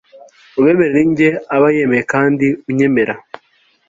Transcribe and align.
ubemera 0.59 0.93
ni 0.97 1.07
jye 1.17 1.29
aba 1.55 1.67
yemeye 1.75 2.03
kandi 2.13 2.47
unyemera 2.69 3.13